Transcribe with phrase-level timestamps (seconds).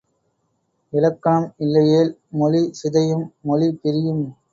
[0.93, 4.23] இலக்கணம் இல்லையேல் மொழி சிதையும் மொழி பிரியும்.